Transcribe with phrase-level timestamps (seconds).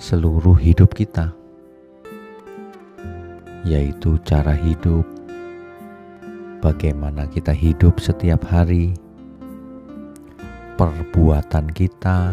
[0.00, 1.30] seluruh hidup kita
[3.62, 5.13] yaitu cara hidup
[6.64, 8.96] bagaimana kita hidup setiap hari,
[10.80, 12.32] perbuatan kita,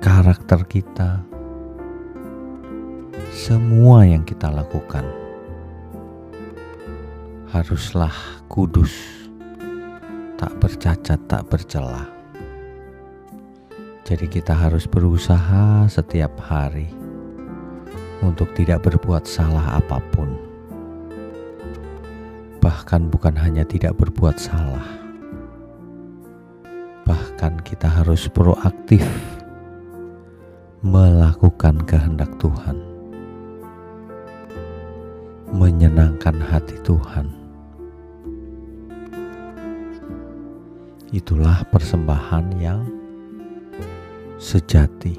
[0.00, 1.20] karakter kita,
[3.28, 5.04] semua yang kita lakukan
[7.52, 8.16] haruslah
[8.48, 8.96] kudus,
[10.40, 12.08] tak bercacat, tak bercela.
[14.08, 16.88] Jadi, kita harus berusaha setiap hari
[18.24, 20.49] untuk tidak berbuat salah apa pun
[22.70, 24.86] bahkan bukan hanya tidak berbuat salah,
[27.02, 29.02] bahkan kita harus proaktif
[30.78, 32.78] melakukan kehendak Tuhan,
[35.50, 37.26] menyenangkan hati Tuhan.
[41.10, 42.86] Itulah persembahan yang
[44.38, 45.18] sejati,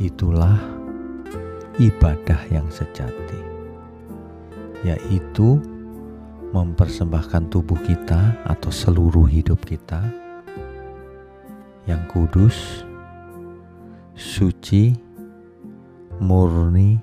[0.00, 0.56] itulah
[1.76, 3.44] ibadah yang sejati,
[4.80, 5.75] yaitu
[6.56, 10.00] mempersembahkan tubuh kita atau seluruh hidup kita
[11.84, 12.80] yang kudus,
[14.16, 14.96] suci,
[16.16, 16.96] murni,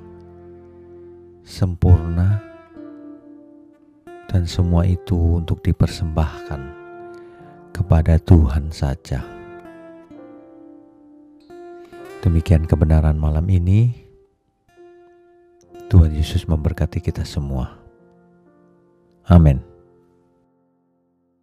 [1.45, 2.41] sempurna,
[4.25, 6.61] dan semua itu untuk dipersembahkan
[7.69, 9.21] kepada Tuhan saja.
[12.25, 14.01] Demikian kebenaran malam ini.
[15.93, 17.82] Tuhan Yesus memberkati kita semua.
[19.29, 19.63] Amin.